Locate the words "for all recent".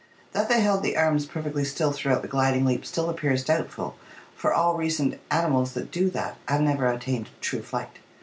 4.35-5.19